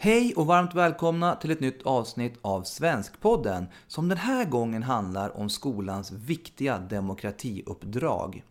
[0.00, 5.36] Hej och varmt välkomna till ett nytt avsnitt av Svenskpodden som den här gången handlar
[5.36, 8.42] om skolans viktiga demokratiuppdrag.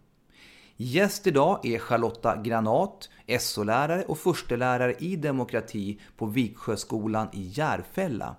[0.77, 8.35] Gäst idag är Charlotta Granat, SO-lärare och förstelärare i demokrati på Viksjöskolan i Järfälla.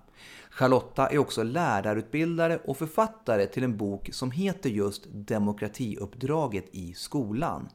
[0.49, 7.69] Charlotta är också lärarutbildare och författare till en bok som heter just Demokratiuppdraget i skolan.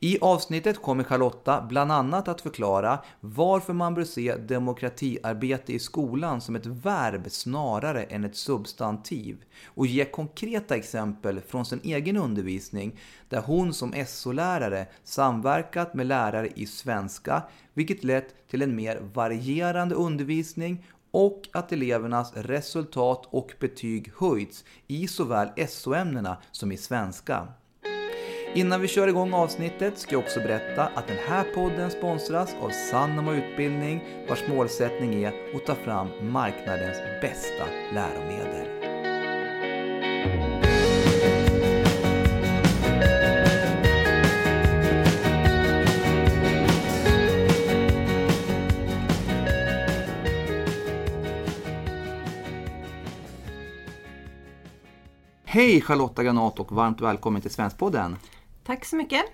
[0.00, 6.40] I avsnittet kommer Charlotta bland annat att förklara varför man bör se demokratiarbete i skolan
[6.40, 13.00] som ett verb snarare än ett substantiv och ge konkreta exempel från sin egen undervisning
[13.28, 17.42] där hon som SO-lärare samverkat med lärare i svenska
[17.74, 25.08] vilket lett till en mer varierande undervisning och att elevernas resultat och betyg höjts i
[25.08, 27.48] såväl SO-ämnena som i svenska.
[28.56, 32.70] Innan vi kör igång avsnittet ska jag också berätta att den här podden sponsras av
[32.70, 38.66] Sannoma Utbildning vars målsättning är att ta fram marknadens bästa läromedel.
[55.44, 58.16] Hej Charlotta Granat och varmt välkommen till Svenskpodden.
[58.64, 59.24] Tack så mycket.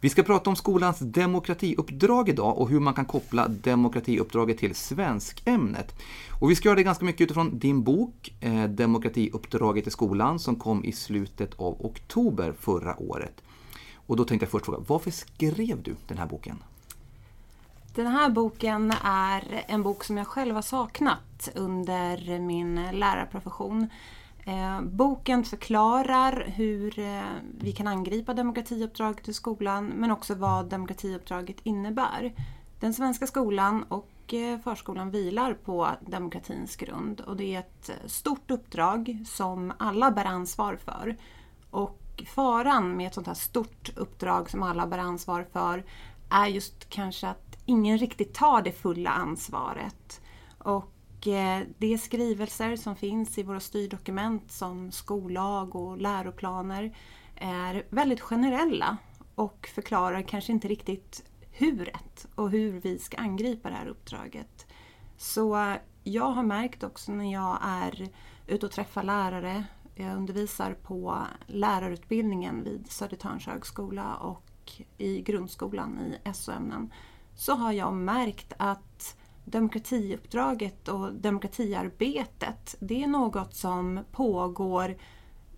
[0.00, 5.94] Vi ska prata om skolans demokratiuppdrag idag och hur man kan koppla demokratiuppdraget till svenskämnet.
[6.40, 10.56] Och vi ska göra det ganska mycket utifrån din bok eh, Demokratiuppdraget i skolan som
[10.56, 13.42] kom i slutet av oktober förra året.
[13.94, 16.62] Och då tänkte jag först fråga, varför skrev du den här boken?
[17.94, 23.88] Den här boken är en bok som jag själv har saknat under min lärarprofession.
[24.48, 27.22] Eh, boken förklarar hur eh,
[27.58, 32.32] vi kan angripa demokratiuppdraget i skolan men också vad demokratiuppdraget innebär.
[32.80, 38.50] Den svenska skolan och eh, förskolan vilar på demokratins grund och det är ett stort
[38.50, 41.16] uppdrag som alla bär ansvar för.
[41.70, 45.84] Och faran med ett sånt här stort uppdrag som alla bär ansvar för
[46.30, 50.20] är just kanske att ingen riktigt tar det fulla ansvaret.
[50.58, 56.96] Och Eh, det de skrivelser som finns i våra styrdokument som skollag och läroplaner
[57.34, 58.96] är väldigt generella
[59.34, 64.66] och förklarar kanske inte riktigt huret och hur vi ska angripa det här uppdraget.
[65.16, 68.08] Så jag har märkt också när jag är
[68.46, 69.64] ute och träffar lärare,
[69.94, 76.92] jag undervisar på lärarutbildningen vid Södertörns högskola och i grundskolan i SO-ämnen,
[77.34, 79.16] så har jag märkt att
[79.50, 84.96] demokratiuppdraget och demokratiarbetet, det är något som pågår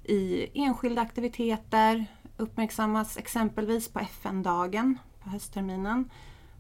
[0.04, 2.06] i enskilda aktiviteter,
[2.36, 6.10] uppmärksammas exempelvis på FN-dagen på höstterminen.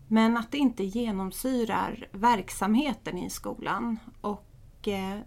[0.08, 5.18] Men att det inte genomsyrar verksamheten i skolan och eh,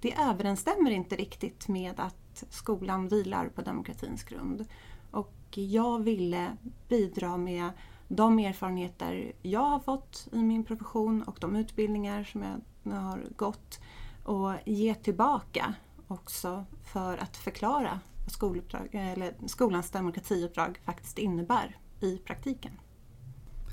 [0.00, 4.64] det överensstämmer inte riktigt med att skolan vilar på demokratins grund.
[5.10, 6.56] Och jag ville
[6.88, 7.70] bidra med
[8.08, 12.42] de erfarenheter jag har fått i min profession och de utbildningar som
[12.82, 13.80] jag har gått
[14.24, 15.74] och ge tillbaka
[16.08, 22.72] också för att förklara vad skolans demokratiuppdrag faktiskt innebär i praktiken.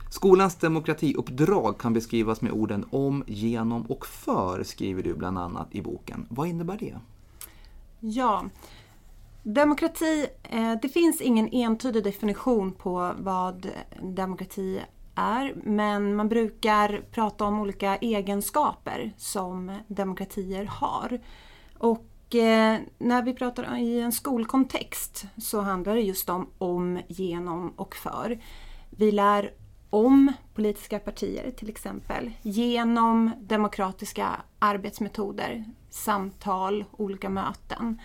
[0.09, 5.81] Skolans demokratiuppdrag kan beskrivas med orden om, genom och för, skriver du bland annat i
[5.81, 6.28] boken.
[6.29, 6.96] Vad innebär det?
[8.00, 8.46] Ja,
[9.47, 13.69] Demokrati, eh, det finns ingen entydig definition på vad
[14.01, 14.81] demokrati
[15.16, 21.19] är men man brukar prata om olika egenskaper som demokratier har.
[21.78, 27.69] Och eh, när vi pratar i en skolkontext så handlar det just om om, genom
[27.69, 28.39] och för.
[28.89, 29.53] Vi lär
[29.89, 38.00] om politiska partier till exempel genom demokratiska arbetsmetoder, samtal, olika möten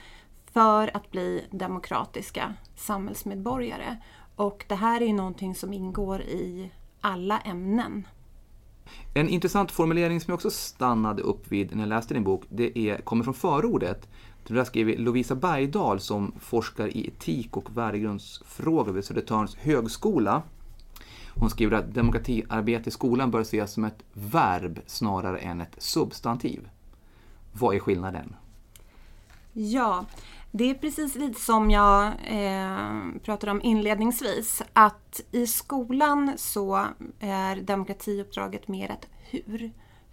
[0.53, 3.97] för att bli demokratiska samhällsmedborgare.
[4.37, 8.07] Och det här är någonting som ingår i alla ämnen.
[9.15, 12.79] En intressant formulering som jag också stannade upp vid när jag läste din bok, det
[12.79, 14.09] är, kommer från förordet.
[14.47, 20.43] Där skriver Lovisa Bergdahl som forskar i etik och värdegrundsfrågor vid Södertörns högskola.
[21.35, 26.69] Hon skriver att demokratiarbete i skolan bör ses som ett verb snarare än ett substantiv.
[27.53, 28.35] Vad är skillnaden?
[29.53, 30.05] Ja,
[30.51, 34.63] det är precis lite som jag eh, pratade om inledningsvis.
[34.73, 36.87] Att i skolan så
[37.21, 39.73] är demokratiuppdraget mer ett hur.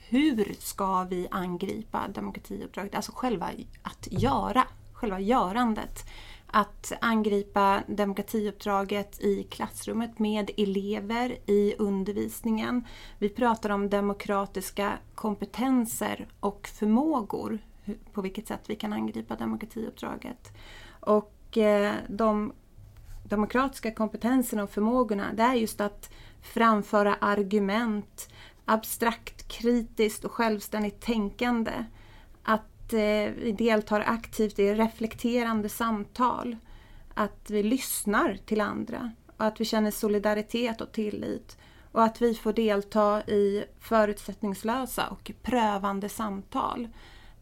[0.10, 2.96] Hur ska vi angripa demokratiuppdraget?
[2.96, 3.50] Alltså själva
[3.82, 4.64] att göra,
[4.94, 6.06] själva görandet.
[6.50, 12.84] att angripa demokratiuppdraget i klassrummet med elever i undervisningen.
[13.18, 17.60] Vi pratar om demokratiska kompetenser och förmågor,
[18.14, 20.52] på vilket sätt vi kan angripa demokratiuppdraget.
[21.00, 22.54] Och eh, de
[23.24, 28.30] demokratiska kompetenserna och förmågorna, det är just att framföra argument,
[28.66, 31.86] abstrakt, kritiskt och självständigt tänkande.
[32.44, 36.58] Att eh, vi deltar aktivt i reflekterande samtal.
[37.14, 41.58] Att vi lyssnar till andra och att vi känner solidaritet och tillit.
[41.92, 46.88] Och att vi får delta i förutsättningslösa och prövande samtal.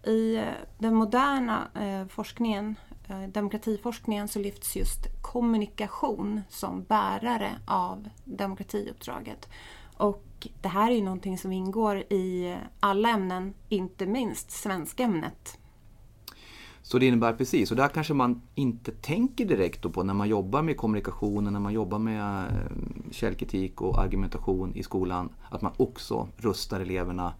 [0.05, 0.43] I eh,
[0.77, 2.75] den moderna eh, forskningen,
[3.07, 9.49] eh, demokratiforskningen, så lyfts just kommunikation som bärare av demokratiuppdraget.
[9.97, 15.57] Och det här är ju någonting som ingår i alla ämnen, inte minst svenskämnet.
[16.81, 20.61] Så det innebär precis, och där kanske man inte tänker direkt på när man jobbar
[20.61, 22.51] med kommunikation, när man jobbar med
[23.11, 27.33] källkritik och argumentation i skolan, att man också rustar eleverna,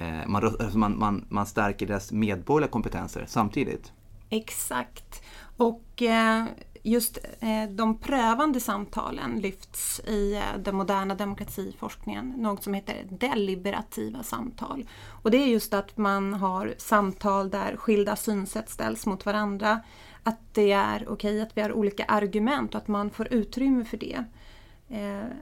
[0.00, 3.92] Eh, man, alltså man, man, man stärker deras medborgerliga kompetenser samtidigt.
[4.30, 5.22] Exakt.
[5.56, 6.44] Och eh,
[6.82, 14.88] just eh, de prövande samtalen lyfts i den moderna demokratiforskningen, något som heter deliberativa samtal.
[15.08, 19.80] Och det är just att man har samtal där skilda synsätt ställs mot varandra,
[20.22, 23.84] att det är okej okay, att vi har olika argument och att man får utrymme
[23.84, 24.24] för det.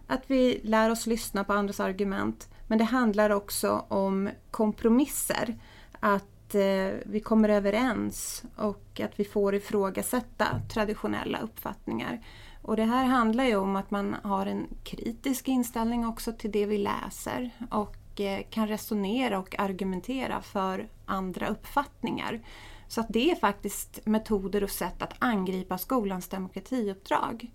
[0.07, 5.59] Att vi lär oss lyssna på andras argument, men det handlar också om kompromisser.
[6.01, 12.21] Att eh, vi kommer överens och att vi får ifrågasätta traditionella uppfattningar.
[12.63, 16.67] Och det här handlar ju om att man har en kritisk inställning också till det
[16.67, 22.41] vi läser och eh, kan resonera och argumentera för andra uppfattningar.
[22.89, 27.51] Så att det är faktiskt metoder och sätt att angripa skolans demokratiuppdrag.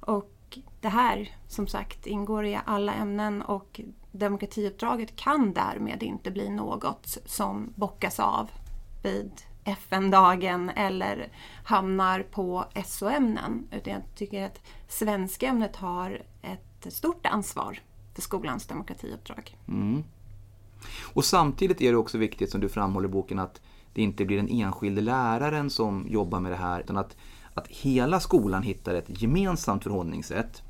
[0.00, 0.37] Och
[0.80, 3.80] det här, som sagt, ingår i alla ämnen och
[4.12, 8.50] demokratiuppdraget kan därmed inte bli något som bockas av
[9.02, 9.30] vid
[9.64, 11.28] FN-dagen eller
[11.64, 13.68] hamnar på SO-ämnen.
[13.72, 17.80] Utan jag tycker att svenskämnet har ett stort ansvar
[18.14, 19.56] för skolans demokratiuppdrag.
[19.68, 20.04] Mm.
[21.02, 23.60] Och samtidigt är det också viktigt, som du framhåller i boken, att
[23.92, 27.16] det inte blir den enskilde läraren som jobbar med det här, utan att,
[27.58, 30.62] att hela skolan hittar ett gemensamt förhållningssätt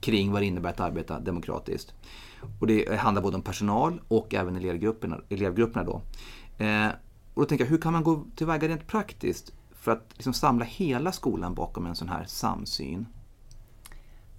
[0.00, 1.94] kring vad det innebär att arbeta demokratiskt.
[2.60, 5.20] Och det handlar både om personal och även elevgrupperna.
[5.28, 6.02] elevgrupperna då.
[6.64, 6.88] Eh,
[7.34, 10.64] och då tänker jag, hur kan man gå tillväga rent praktiskt för att liksom samla
[10.64, 13.06] hela skolan bakom en sån här samsyn?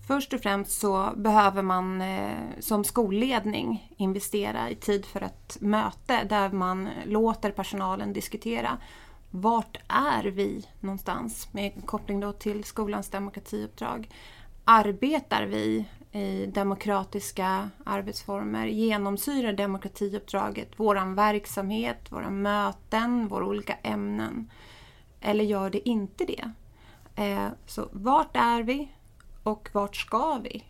[0.07, 6.23] Först och främst så behöver man eh, som skolledning investera i tid för ett möte
[6.23, 8.77] där man låter personalen diskutera
[9.35, 14.09] vart är vi någonstans med koppling då till skolans demokratiuppdrag.
[14.63, 24.51] Arbetar vi i demokratiska arbetsformer genomsyrar demokratiuppdraget vår verksamhet, våra möten, våra olika ämnen.
[25.21, 26.51] Eller gör det inte det?
[27.23, 28.91] Eh, så vart är vi
[29.43, 30.63] och vart ska vi?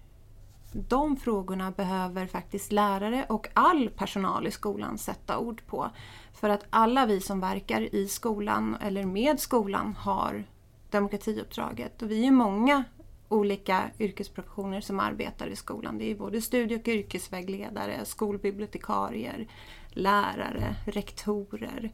[0.74, 5.90] De frågorna behöver faktiskt lärare och all personal i skolan sätta ord på.
[6.34, 10.44] För att alla vi som verkar i skolan eller med skolan har
[10.90, 12.02] demokratiuppdraget.
[12.02, 12.84] Och vi är många
[13.30, 15.98] olika yrkesprofessioner som arbetar i skolan.
[15.98, 19.48] Det är både studie och yrkesvägledare, skolbibliotekarier,
[19.90, 21.92] lärare, rektorer,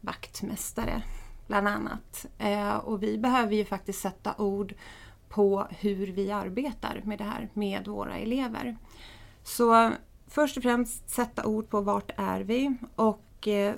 [0.00, 1.02] vaktmästare
[1.46, 2.26] bland annat.
[2.38, 4.74] Eh, och vi behöver ju faktiskt sätta ord
[5.32, 8.76] på hur vi arbetar med det här med våra elever.
[9.42, 9.90] Så
[10.26, 13.74] först och främst sätta ord på vart är vi och eh,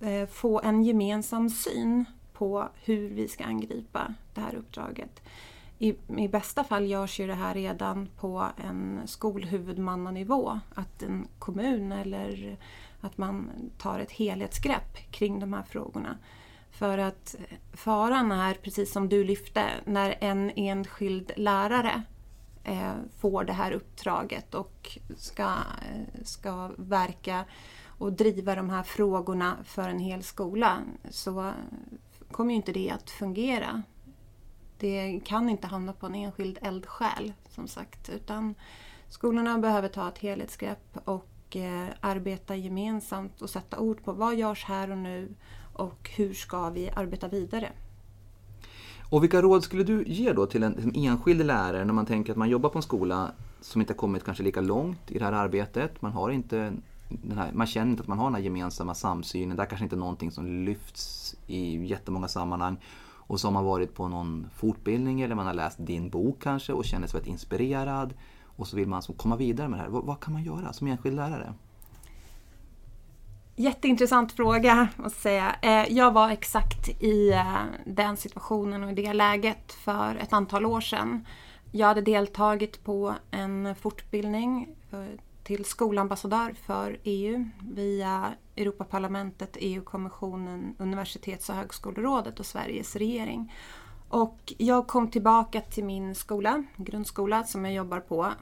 [0.00, 5.20] eh, få en gemensam syn på hur vi ska angripa det här uppdraget
[5.78, 10.60] i, i bästa fall görs ju det här redan på en skolhuvudmannanivå.
[10.74, 12.56] Att en kommun eller
[13.00, 16.18] att man tar ett helhetsgrepp kring de här frågorna.
[16.78, 17.34] För att
[17.72, 22.02] faran är, precis som du lyfte, när en enskild lärare
[22.64, 27.44] eh, får det här uppdraget och ska, eh, ska verka
[27.84, 30.78] och driva de här frågorna för en hel skola
[31.10, 31.52] så
[32.30, 33.82] kommer ju inte det att fungera.
[34.78, 38.54] Det kan inte hamna på en enskild eldsjäl som sagt utan
[39.08, 44.64] skolorna behöver ta ett helhetsgrepp och eh, arbeta gemensamt och sätta ord på vad görs
[44.64, 45.34] här och nu
[45.78, 47.72] och hur ska vi arbeta vidare.
[49.10, 52.06] Och vilka råd skulle du ge då till en, till en enskild lärare när man
[52.06, 53.30] tänker att man jobbar på en skola
[53.60, 56.02] som inte har kommit kanske lika långt i det här arbetet.
[56.02, 56.72] Man, har inte
[57.34, 59.56] här, man känner inte att man har den här gemensamma samsynen.
[59.56, 62.76] Det är kanske inte någonting som lyfts i jättemånga sammanhang.
[63.00, 66.72] Och så har man varit på någon fortbildning eller man har läst din bok kanske
[66.72, 68.14] och känner sig väldigt inspirerad.
[68.44, 69.90] Och så vill man komma vidare med det här.
[69.90, 71.54] Vad, vad kan man göra som enskild lärare?
[73.60, 75.56] Jätteintressant fråga måste säga.
[75.62, 80.66] Eh, jag var exakt i eh, den situationen och i det läget för ett antal
[80.66, 81.26] år sedan.
[81.72, 84.98] Jag hade deltagit på en fortbildning eh,
[85.42, 93.54] till skolambassadör för EU via Europaparlamentet, EU-kommissionen, Universitets och högskolerådet och Sveriges regering.
[94.08, 98.32] Och jag kom tillbaka till min skola, grundskola, som jag jobbar på.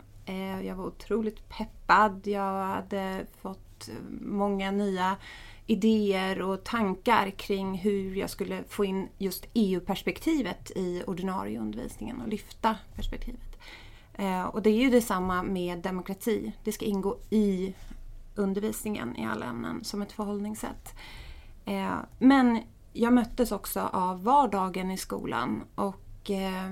[0.64, 2.26] Jag var otroligt peppad.
[2.26, 3.65] Jag hade fått
[4.20, 5.16] många nya
[5.66, 12.28] idéer och tankar kring hur jag skulle få in just EU-perspektivet i ordinarie undervisningen och
[12.28, 13.58] lyfta perspektivet.
[14.14, 16.52] Eh, och det är ju detsamma med demokrati.
[16.64, 17.74] Det ska ingå i
[18.34, 20.94] undervisningen i alla ämnen som ett förhållningssätt.
[21.64, 26.70] Eh, men jag möttes också av vardagen i skolan och eh,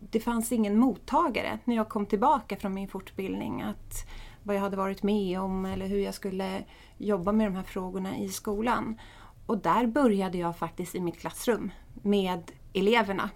[0.00, 3.62] det fanns ingen mottagare när jag kom tillbaka från min fortbildning.
[3.62, 4.06] Att
[4.44, 6.64] vad jag hade varit med om eller hur jag skulle
[6.98, 9.00] jobba med de här frågorna i skolan.
[9.46, 11.70] Och där började jag faktiskt i mitt klassrum
[12.02, 13.30] med eleverna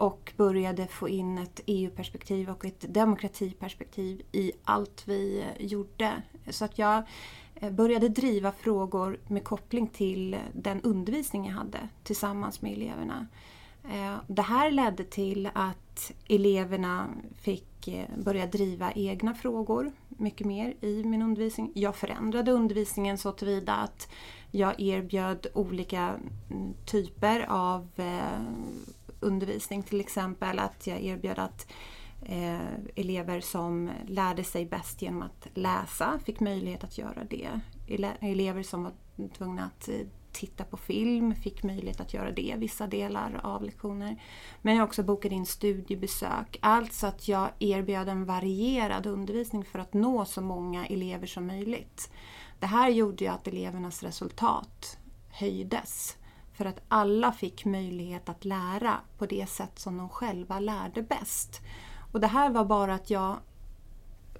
[0.00, 6.22] och började få in ett EU-perspektiv och ett demokratiperspektiv i allt vi gjorde.
[6.50, 7.02] Så att jag
[7.54, 13.26] eh, började driva frågor med koppling till den undervisning jag hade tillsammans med eleverna.
[13.84, 20.74] Eh, det här ledde till att eleverna fick eh, börja driva egna frågor mycket mer
[20.80, 21.72] i min undervisning.
[21.74, 24.08] Jag förändrade undervisningen så tillvida att
[24.50, 28.42] jag erbjöd olika mm, typer av eh,
[29.20, 29.82] undervisning.
[29.82, 31.72] Till exempel att jag erbjöd att
[32.22, 37.60] eh, elever som lärde sig bäst genom att läsa fick möjlighet att göra det.
[38.20, 38.92] Elever som var
[39.38, 39.94] tvungna att eh,
[40.32, 44.22] titta på film, fick möjlighet att göra det vissa delar av lektioner.
[44.62, 46.58] Men jag också bokade in studiebesök.
[46.60, 52.10] Alltså att jag erbjöd en varierad undervisning för att nå så många elever som möjligt.
[52.58, 54.98] Det här gjorde ju att elevernas resultat
[55.30, 56.16] höjdes.
[56.52, 61.60] För att alla fick möjlighet att lära på det sätt som de själva lärde bäst.
[62.12, 63.36] Och det här var bara att jag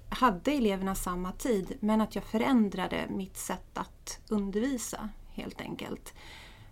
[0.09, 6.13] hade eleverna samma tid men att jag förändrade mitt sätt att undervisa helt enkelt.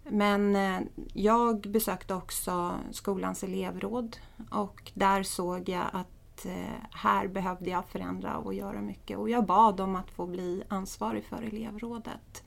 [0.03, 0.79] Men eh,
[1.13, 4.17] jag besökte också skolans elevråd
[4.51, 9.45] och där såg jag att eh, här behövde jag förändra och göra mycket och jag
[9.45, 12.43] bad om att få bli ansvarig för elevrådet.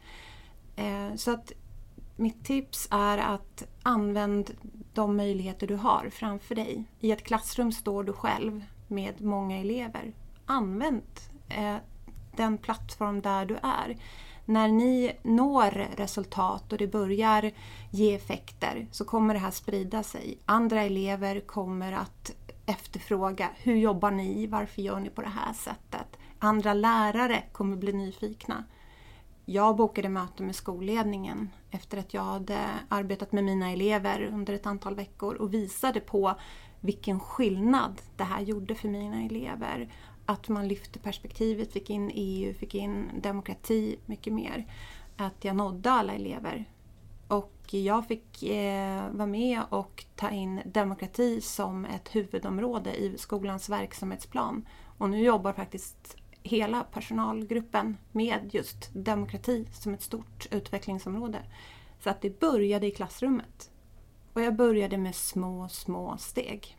[0.76, 1.52] Eh, så att
[2.16, 4.50] mitt tips är att använd
[4.94, 6.84] de möjligheter du har framför dig.
[7.00, 10.12] I ett klassrum står du själv med många elever.
[10.46, 11.02] Använd
[12.36, 13.96] den plattform där du är
[14.44, 17.50] när ni når resultat och det börjar
[17.90, 20.38] ge effekter så kommer det här sprida sig.
[20.44, 22.32] Andra elever kommer att
[22.66, 24.46] efterfråga hur jobbar ni?
[24.46, 26.18] Varför gör ni på det här sättet?
[26.38, 28.64] Andra lärare kommer bli nyfikna.
[29.44, 32.58] Jag bokade möte med skolledningen efter att jag hade
[32.88, 36.34] arbetat med mina elever under ett antal veckor och visade på
[36.80, 39.92] vilken skillnad det här gjorde för mina elever
[40.32, 44.66] att man lyfte perspektivet, fick in EU, fick in demokrati mycket mer.
[45.16, 46.64] Att jag nådde alla elever.
[47.28, 53.68] Och jag fick eh, vara med och ta in demokrati som ett huvudområde i skolans
[53.68, 54.66] verksamhetsplan.
[54.98, 61.38] Och nu jobbar faktiskt hela personalgruppen med just demokrati som ett stort utvecklingsområde.
[62.00, 63.70] Så att det började i klassrummet.
[64.32, 66.76] Och jag började med små, små steg.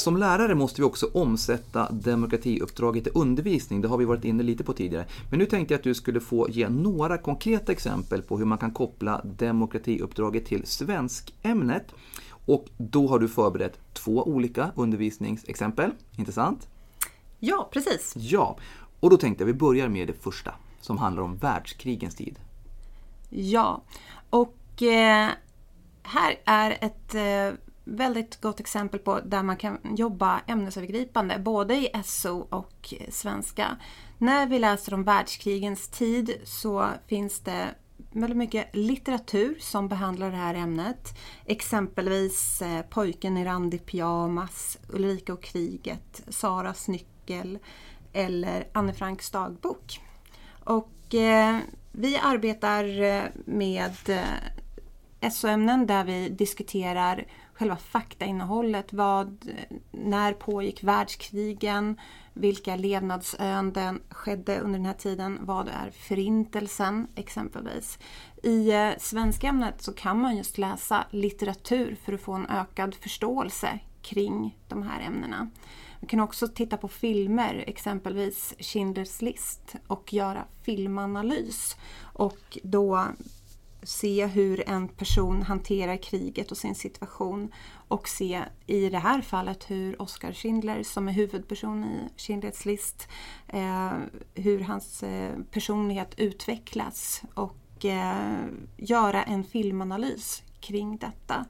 [0.00, 3.80] Som lärare måste vi också omsätta demokratiuppdraget i undervisning.
[3.80, 5.06] Det har vi varit inne lite på tidigare.
[5.30, 8.58] Men nu tänkte jag att du skulle få ge några konkreta exempel på hur man
[8.58, 11.94] kan koppla demokratiuppdraget till svenskämnet.
[12.46, 15.90] Och då har du förberett två olika undervisningsexempel.
[16.16, 16.68] Intressant?
[17.38, 18.14] Ja, precis.
[18.16, 18.58] Ja,
[19.00, 22.38] och då tänkte jag vi börjar med det första som handlar om världskrigens tid.
[23.30, 23.82] Ja,
[24.30, 25.28] och eh,
[26.02, 27.58] här är ett eh,
[27.90, 33.76] väldigt gott exempel på där man kan jobba ämnesövergripande, både i SO och svenska.
[34.18, 37.68] När vi läser om världskrigens tid så finns det
[38.12, 41.18] väldigt mycket litteratur som behandlar det här ämnet.
[41.46, 47.58] Exempelvis eh, Pojken i randig pyjamas, Ulrika och kriget, Saras nyckel
[48.12, 50.00] eller Anne Franks dagbok.
[50.64, 51.58] Och eh,
[51.92, 57.24] vi arbetar eh, med eh, SO-ämnen där vi diskuterar
[57.60, 58.92] själva faktainnehållet.
[58.92, 59.50] Vad,
[59.90, 62.00] när pågick världskrigen?
[62.32, 65.38] Vilka levnadsöden skedde under den här tiden?
[65.40, 67.98] Vad är förintelsen exempelvis?
[68.42, 73.78] I eh, svenskämnet så kan man just läsa litteratur för att få en ökad förståelse
[74.02, 75.50] kring de här ämnena.
[76.00, 83.06] Man kan också titta på filmer, exempelvis Schindler's list och göra filmanalys och då
[83.82, 87.52] se hur en person hanterar kriget och sin situation
[87.88, 93.08] och se i det här fallet hur Oskar Schindler som är huvudperson i Schindler's list,
[93.48, 93.92] eh,
[94.34, 98.44] hur hans eh, personlighet utvecklas och eh,
[98.76, 101.44] göra en filmanalys kring detta.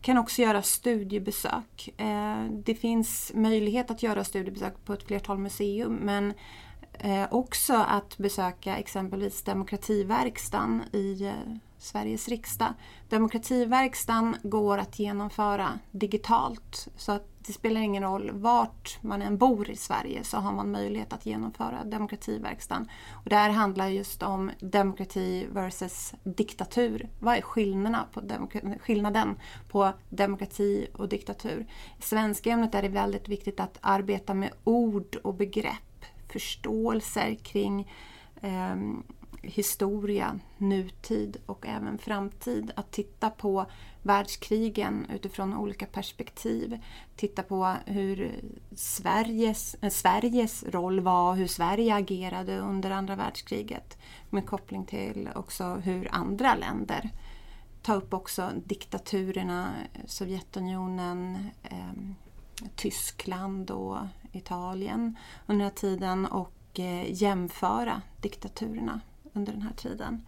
[0.00, 1.88] Kan också göra studiebesök.
[1.96, 6.34] Eh, det finns möjlighet att göra studiebesök på ett flertal museum men
[6.98, 11.32] eh, också att besöka exempelvis Demokrativerkstan i eh,
[11.78, 12.74] Sveriges riksdag.
[13.08, 19.70] Demokrativerkstan går att genomföra digitalt så att det spelar ingen roll vart man än bor
[19.70, 22.88] i Sverige så har man möjlighet att genomföra demokrativerkstan.
[23.12, 27.08] Och det här handlar just om demokrati versus diktatur.
[27.18, 28.48] Vad är skillnaderna på
[28.80, 29.36] skillnaden
[29.68, 31.66] på demokrati och diktatur?
[31.98, 35.87] I svenskämnet är det väldigt viktigt att arbeta med ord och begrepp,
[36.28, 37.92] förståelser kring
[38.42, 38.76] eh,
[39.42, 42.72] historia, nutid och även framtid.
[42.76, 43.66] Att titta på
[44.02, 46.78] världskrigen utifrån olika perspektiv.
[47.16, 48.40] Titta på hur
[48.76, 53.98] Sveriges, eh, Sveriges roll var, hur Sverige agerade under andra världskriget.
[54.30, 57.10] Med koppling till också hur andra länder
[57.88, 59.74] ta upp också diktaturerna,
[60.06, 61.92] Sovjetunionen, eh,
[62.76, 63.98] Tyskland och
[64.38, 65.16] Italien
[65.46, 69.00] under den här tiden och eh, jämföra diktaturerna
[69.32, 70.22] under den här tiden.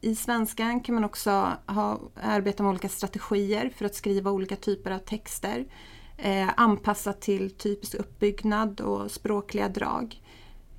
[0.00, 4.90] I svenskan kan man också ha, arbeta med olika strategier för att skriva olika typer
[4.90, 5.66] av texter.
[6.16, 10.22] Eh, anpassat till typisk uppbyggnad och språkliga drag.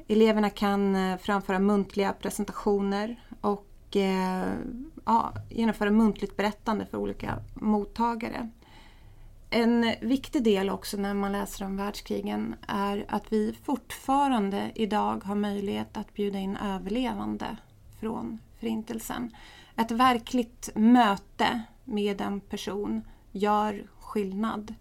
[0.08, 4.54] Eleverna kan eh, framföra muntliga presentationer och eh,
[5.06, 8.50] ja, genomföra muntligt berättande för olika mottagare.
[9.56, 15.36] En viktig del också när man läser om världskrigen är att vi fortfarande idag har
[15.36, 17.58] möjlighet att bjuda in överlevande
[18.00, 19.36] från Förintelsen.
[19.76, 24.76] Ett verkligt möte med en person gör skillnad.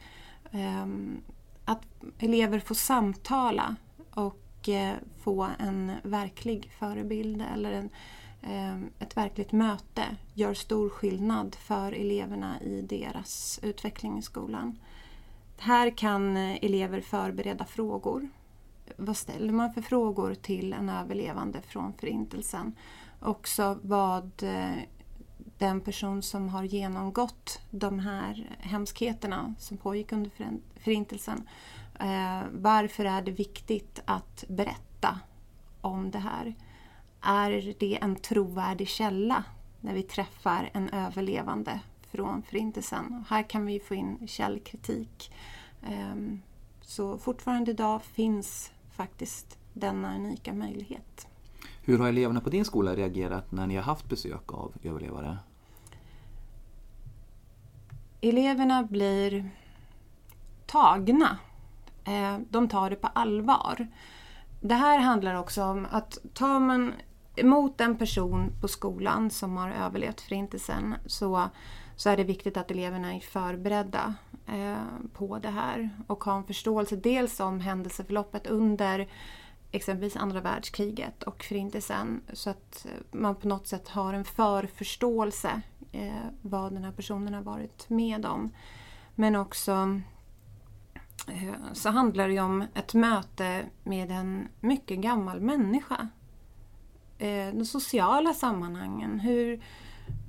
[0.51, 1.21] Ehm,
[1.65, 1.87] att
[2.19, 3.77] elever får samtala
[4.15, 7.91] och eh, få en verklig förebild eller en
[8.43, 14.79] Ehm, ett verkligt möte gör stor skillnad för eleverna i deras utveckling i skolan.
[15.59, 18.29] Här kan elever förbereda frågor.
[18.97, 22.75] Vad ställer man för frågor till en överlevande från Förintelsen?
[23.21, 24.83] Också vad eh,
[25.59, 30.31] den person som har genomgått de här hemskheterna som pågick under
[30.77, 31.49] Förintelsen.
[32.01, 35.21] Eh, varför är det viktigt att berätta
[35.81, 36.55] om det här?
[37.23, 39.45] Är det en trovärdig källa
[39.81, 41.81] när vi träffar en överlevande
[42.11, 43.25] från Förintelsen?
[43.29, 45.33] Här kan vi få in källkritik.
[45.83, 46.43] Ehm,
[46.83, 51.27] så fortfarande idag finns faktiskt denna unika möjlighet.
[51.83, 55.39] Hur har eleverna på din skola reagerat när ni har haft besök av överlevare?
[58.21, 59.51] Eleverna blir
[60.67, 61.39] tagna.
[62.05, 63.89] Ehm, de tar det på allvar.
[64.61, 66.93] Det här handlar också om att tar man
[67.41, 71.49] mot en person på skolan som har överlevt Förintelsen så,
[71.97, 74.15] så är det viktigt att eleverna är förberedda
[74.47, 74.77] eh,
[75.15, 79.09] på det här och har en förståelse dels om händelseförloppet under
[79.71, 86.13] exempelvis andra världskriget och Förintelsen så att man på något sätt har en förförståelse eh,
[86.43, 88.51] vad den här personen har varit med om.
[89.15, 90.01] Men också
[91.29, 96.09] eh, så handlar det om ett möte med en mycket gammal människa
[97.23, 99.21] Eh, de sociala sammanhangen.
[99.21, 99.61] Hur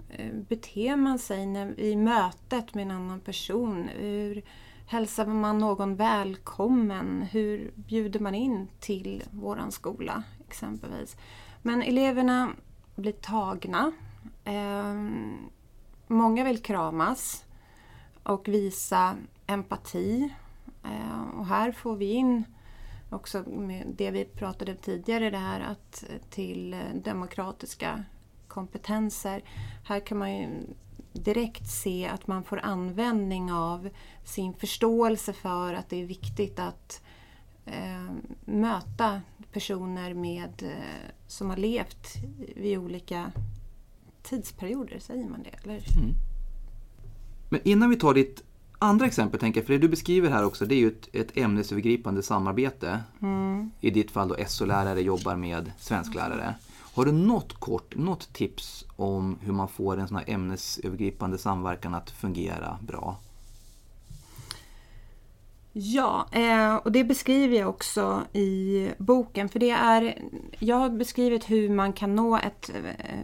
[0.09, 3.89] eh, beter man sig när, i mötet med en annan person?
[3.95, 4.43] Hur
[4.87, 7.21] hälsar man någon välkommen?
[7.21, 11.17] Hur bjuder man in till våran skola exempelvis?
[11.61, 12.49] Men eleverna
[12.95, 13.91] blir tagna.
[14.43, 14.93] Eh,
[16.07, 17.45] många vill kramas
[18.23, 19.15] och visa
[19.47, 20.33] empati.
[20.83, 22.43] Eh, och här får vi in
[23.13, 28.03] också med det vi pratade tidigare, det här att till demokratiska
[28.47, 29.43] kompetenser.
[29.83, 30.49] Här kan man ju
[31.13, 33.89] direkt se att man får användning av
[34.23, 37.01] sin förståelse för att det är viktigt att
[37.65, 38.11] eh,
[38.45, 39.21] möta
[39.51, 42.07] personer med, eh, som har levt
[42.55, 43.31] vid olika
[44.21, 45.49] tidsperioder, säger man det?
[45.63, 45.97] Eller?
[45.97, 46.15] Mm.
[47.49, 48.43] Men innan vi tar ditt
[48.83, 51.37] andra exempel, tänker jag, för det du beskriver här också, det är ju ett, ett
[51.37, 52.99] ämnesövergripande samarbete.
[53.79, 56.55] I ditt fall då SO-lärare jobbar med svensklärare.
[56.95, 61.95] Har du något kort, något tips om hur man får en sån här ämnesövergripande samverkan
[61.95, 63.17] att fungera bra?
[65.73, 69.49] Ja, eh, och det beskriver jag också i boken.
[69.49, 70.21] För det är,
[70.59, 73.19] jag har beskrivit hur man kan nå ett eh,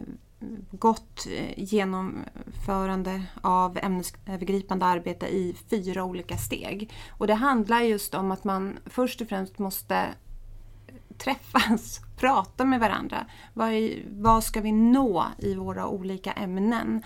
[0.70, 6.92] gott eh, genomförande av ämnesövergripande arbete i fyra olika steg.
[7.10, 12.80] Och det handlar just om att man först och främst måste eh, träffas, prata med
[12.80, 13.26] varandra.
[13.54, 17.02] Vad, är, vad ska vi nå i våra olika ämnen?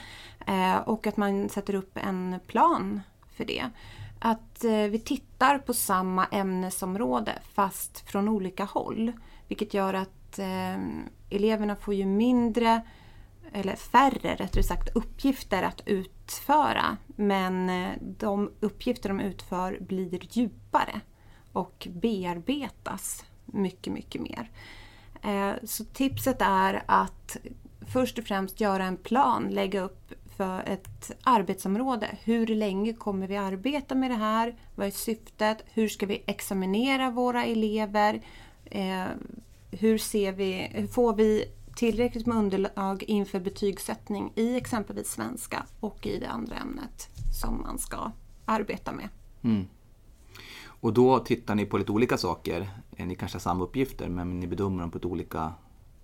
[0.46, 3.00] Eh, och att man sätter upp en plan
[3.36, 3.64] för det.
[4.18, 9.12] Att eh, vi tittar på samma ämnesområde fast från olika håll.
[9.48, 10.76] Vilket gör att eh,
[11.30, 12.82] eleverna får ju mindre
[13.54, 16.96] eller färre rättare sagt uppgifter att utföra.
[17.06, 21.00] Men eh, de uppgifter de utför blir djupare
[21.52, 24.50] och bearbetas mycket, mycket mer.
[25.22, 27.36] Eh, så tipset är att
[27.92, 32.08] först och främst göra en plan, lägga upp för ett arbetsområde.
[32.24, 34.54] Hur länge kommer vi arbeta med det här?
[34.74, 35.64] Vad är syftet?
[35.72, 38.20] Hur ska vi examinera våra elever?
[38.64, 39.04] Eh,
[39.70, 41.44] hur, ser vi, hur får vi
[41.76, 47.08] tillräckligt med underlag inför betygssättning i exempelvis svenska och i det andra ämnet
[47.40, 48.12] som man ska
[48.44, 49.08] arbeta med.
[49.42, 49.66] Mm.
[50.66, 52.68] Och då tittar ni på lite olika saker.
[52.96, 55.52] Ni kanske har samma uppgifter men ni bedömer dem på ett olika,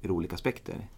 [0.03, 0.89] ur olika aspekter.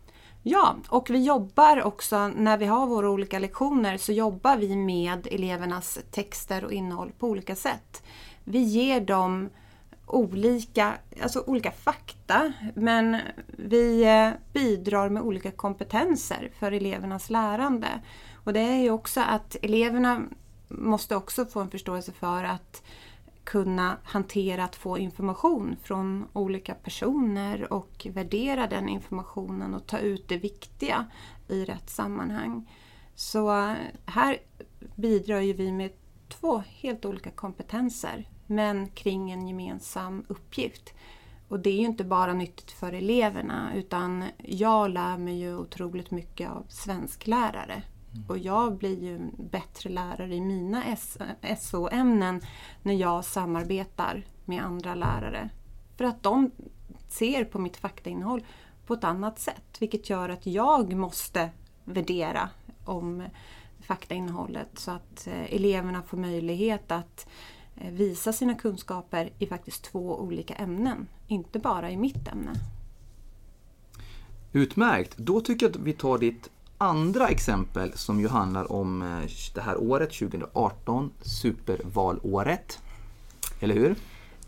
[0.42, 5.26] Ja, och vi jobbar också när vi har våra olika lektioner så jobbar vi med
[5.30, 8.02] elevernas texter och innehåll på olika sätt.
[8.44, 9.48] Vi ger dem
[10.12, 17.88] olika, alltså olika fakta men vi eh, bidrar med olika kompetenser för elevernas lärande.
[18.44, 20.22] Och det är ju också att eleverna
[20.68, 22.82] måste också få en förståelse för att
[23.44, 30.28] kunna hantera att få information från olika personer och värdera den informationen och ta ut
[30.28, 31.06] det viktiga
[31.48, 32.70] i rätt sammanhang.
[33.14, 33.74] Så eh,
[34.06, 34.38] här
[34.94, 35.90] bidrar ju vi med
[36.28, 40.94] två helt olika kompetenser men kring en gemensam uppgift.
[41.48, 46.10] Och det är ju inte bara nyttigt för eleverna utan jag lär mig ju otroligt
[46.10, 47.82] mycket av svensklärare.
[48.14, 48.24] Mm.
[48.28, 50.82] Och jag blir ju bättre lärare i mina
[51.58, 52.40] SO-ämnen
[52.82, 55.50] när jag samarbetar med andra lärare.
[55.96, 56.50] För att de
[57.08, 58.44] ser på mitt faktainnehåll
[58.86, 61.50] på ett annat sätt vilket gör att jag måste
[61.84, 62.48] värdera
[62.84, 63.22] om
[63.80, 67.26] faktainnehållet så att eh, eleverna får möjlighet att
[67.82, 72.52] Eh, visa sina kunskaper i faktiskt två olika ämnen, inte bara i mitt ämne.
[74.52, 75.16] Utmärkt!
[75.16, 79.60] Då tycker jag att vi tar ditt andra exempel som ju handlar om eh, det
[79.60, 82.78] här året, 2018, supervalåret.
[83.60, 83.96] Eller hur?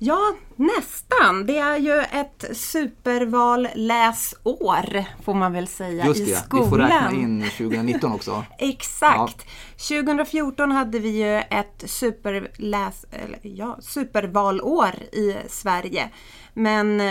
[0.07, 1.47] Ja, nästan.
[1.47, 6.65] Det är ju ett supervalläsår får man väl säga Just det, i skolan.
[6.65, 8.45] vi får räkna in 2019 också.
[8.59, 9.47] Exakt.
[9.87, 10.03] Ja.
[10.03, 16.11] 2014 hade vi ju ett superläs, eller, ja, supervalår i Sverige.
[16.55, 17.03] Men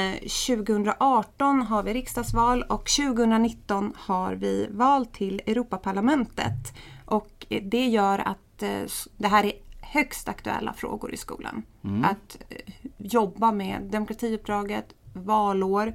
[0.47, 6.73] 2018 eh, har vi riksdagsval och 2019 har vi val till Europaparlamentet.
[7.06, 8.82] Och det gör att eh,
[9.17, 9.53] det här är
[9.93, 11.63] högst aktuella frågor i skolan.
[11.84, 12.06] Mm.
[12.06, 12.58] Att eh,
[12.97, 15.93] jobba med demokratiuppdraget, valår,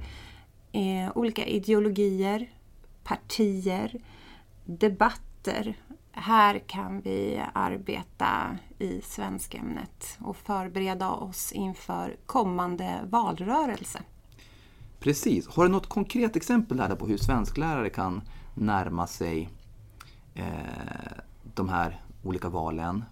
[0.71, 2.49] eh, olika ideologier,
[3.03, 4.01] partier,
[4.65, 5.77] debatter.
[6.11, 13.99] Här kan vi arbeta i svenskämnet och förbereda oss inför kommande valrörelse.
[14.99, 15.47] Precis.
[15.47, 18.21] Har du något konkret exempel där på hur svensklärare kan
[18.55, 19.49] närma sig
[20.35, 20.45] eh,
[21.55, 23.03] de här olika valen?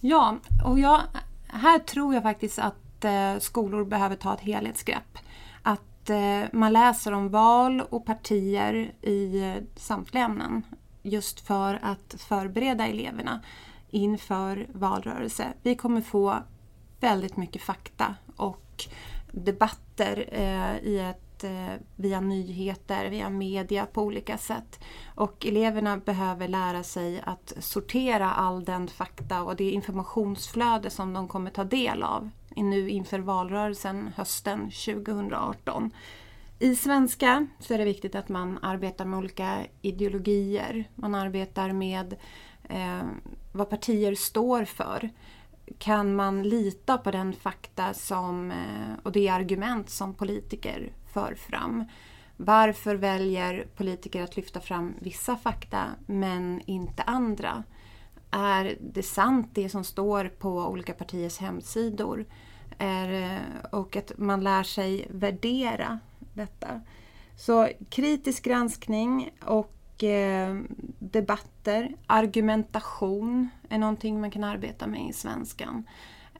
[0.00, 1.00] Ja, och jag,
[1.46, 5.18] här tror jag faktiskt att eh, skolor behöver ta ett helhetsgrepp.
[5.62, 10.62] Att eh, man läser om val och partier i eh, samtliga ämnen
[11.02, 13.40] just för att förbereda eleverna
[13.90, 15.46] inför valrörelse.
[15.62, 16.36] Vi kommer få
[17.00, 18.84] väldigt mycket fakta och
[19.32, 24.80] debatter eh, i ett Eh, via nyheter, via media på olika sätt.
[25.14, 31.28] Och eleverna behöver lära sig att sortera all den fakta och det informationsflöde som de
[31.28, 35.90] kommer ta del av nu inför valrörelsen hösten 2018.
[36.58, 40.90] I svenska så är det viktigt att man arbetar med olika ideologier.
[40.94, 42.16] Man arbetar med
[42.68, 43.02] eh,
[43.52, 45.10] vad partier står för.
[45.78, 51.84] Kan man lita på den fakta som, eh, och det argument som politiker för fram.
[52.36, 57.62] Varför väljer politiker att lyfta fram vissa fakta men inte andra?
[58.30, 62.24] Är det sant det som står på olika partiers hemsidor?
[62.78, 63.40] Är,
[63.72, 65.98] och att man lär sig värdera
[66.34, 66.80] detta.
[67.36, 70.56] Så kritisk granskning och eh,
[70.98, 75.84] debatter, argumentation är någonting man kan arbeta med i svenskan.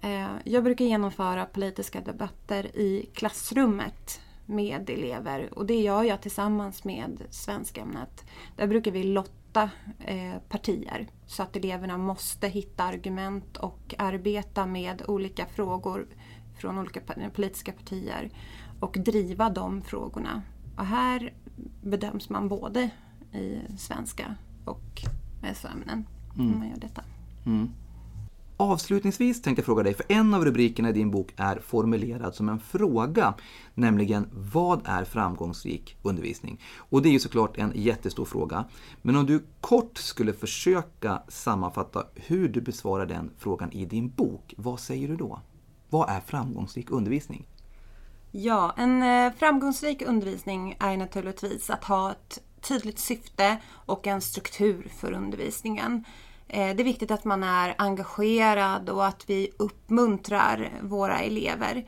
[0.01, 6.85] Eh, jag brukar genomföra politiska debatter i klassrummet med elever och det gör jag tillsammans
[6.85, 8.25] med svenskämnet.
[8.57, 15.03] Där brukar vi lotta eh, partier så att eleverna måste hitta argument och arbeta med
[15.09, 16.07] olika frågor
[16.59, 17.01] från olika
[17.35, 18.31] politiska partier
[18.81, 20.43] och driva de frågorna.
[20.77, 21.35] Och här
[21.83, 22.91] bedöms man både
[23.33, 24.35] i svenska
[24.65, 25.03] och
[25.55, 26.51] SO-ämnen mm.
[26.51, 27.03] när man gör detta.
[27.47, 27.71] Mm.
[28.61, 32.49] Avslutningsvis tänkte jag fråga dig, för en av rubrikerna i din bok är formulerad som
[32.49, 33.35] en fråga,
[33.75, 36.61] nämligen vad är framgångsrik undervisning?
[36.79, 38.65] Och det är ju såklart en jättestor fråga.
[39.03, 44.55] Men om du kort skulle försöka sammanfatta hur du besvarar den frågan i din bok,
[44.57, 45.41] vad säger du då?
[45.89, 47.47] Vad är framgångsrik undervisning?
[48.31, 54.89] Ja, en eh, framgångsrik undervisning är naturligtvis att ha ett tydligt syfte och en struktur
[55.01, 56.05] för undervisningen.
[56.49, 61.87] Eh, det är viktigt att man är engagerad och att vi uppmuntrar våra elever.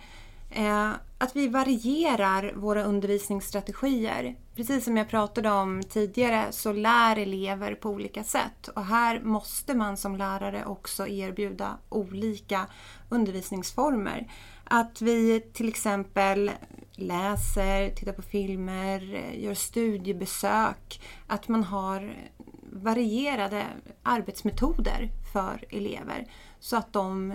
[0.50, 4.36] Eh, att vi varierar våra undervisningsstrategier.
[4.54, 9.74] Precis som jag pratade om tidigare så lär elever på olika sätt och här måste
[9.74, 12.66] man som lärare också erbjuda olika
[13.08, 14.32] undervisningsformer.
[14.64, 16.50] Att vi till exempel
[16.92, 21.02] läser, tittar på filmer, eh, gör studiebesök.
[21.26, 22.14] Att man har
[22.72, 23.66] varierade
[24.02, 26.26] arbetsmetoder för elever
[26.58, 27.34] så att de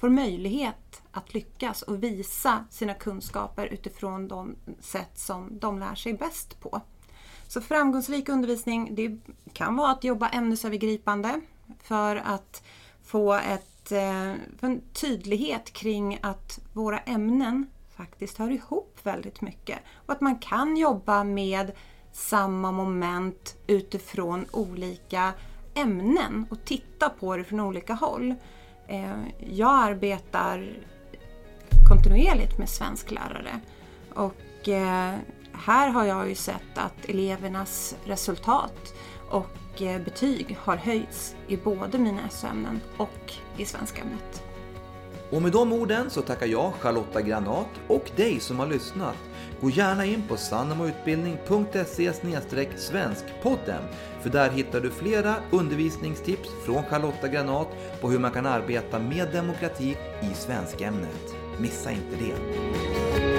[0.00, 6.14] får möjlighet att lyckas och visa sina kunskaper utifrån de sätt som de lär sig
[6.14, 6.80] bäst på.
[7.48, 9.18] Så framgångsrik undervisning det
[9.52, 11.40] kan vara att jobba ämnesövergripande
[11.82, 12.62] för att
[13.04, 20.12] få ett, eh, en tydlighet kring att våra ämnen faktiskt hör ihop väldigt mycket och
[20.12, 21.72] att man kan jobba med
[22.16, 25.32] samma moment utifrån olika
[25.74, 28.34] ämnen och titta på det från olika håll.
[28.88, 30.76] Eh, jag arbetar
[31.88, 33.60] kontinuerligt med svensklärare
[34.14, 35.14] och eh,
[35.52, 38.94] här har jag ju sett att elevernas resultat
[39.30, 44.45] och eh, betyg har höjts i både mina SO-ämnen och i svenskämnet.
[45.30, 49.16] Och med de orden så tackar jag Charlotta Granat och dig som har lyssnat.
[49.60, 52.12] Gå gärna in på sannamoutbildning.se
[52.76, 53.82] svenskpodden
[54.22, 57.68] för där hittar du flera undervisningstips från Charlotta Granat
[58.00, 61.34] på hur man kan arbeta med demokrati i svenskämnet.
[61.58, 63.35] Missa inte det!